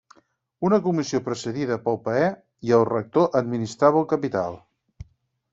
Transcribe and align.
Una 0.69 0.79
comissió 0.85 1.19
presidida 1.27 1.77
pel 1.83 1.99
paer 2.07 2.31
i 2.71 2.75
el 2.81 2.89
rector 2.91 3.31
administrava 3.43 4.03
el 4.03 4.11
capital. 4.15 4.63